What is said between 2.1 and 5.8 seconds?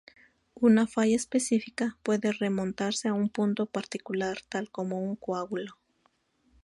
remontarse a un punto particular, tal como un coágulo.